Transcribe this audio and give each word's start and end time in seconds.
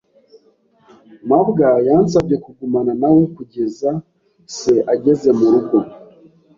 mabwa 1.29 1.69
yansabye 1.87 2.35
kugumana 2.43 2.93
na 3.01 3.09
we 3.15 3.23
kugeza 3.35 3.89
se 4.57 4.73
ageze 4.93 5.29
mu 5.37 5.47
rugo. 5.53 5.77